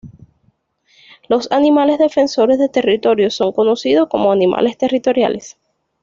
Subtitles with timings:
[1.29, 5.59] Los animales defensores de territorios son conocidos como animales territoriales.